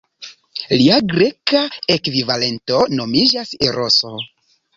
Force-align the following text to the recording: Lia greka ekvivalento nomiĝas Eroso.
Lia 0.79 0.95
greka 1.11 1.61
ekvivalento 1.97 2.81
nomiĝas 3.01 3.53
Eroso. 3.69 4.17